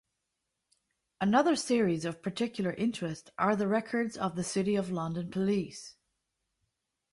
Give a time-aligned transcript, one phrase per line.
[1.21, 5.95] Another series of particular interest are the records of the City of London Police.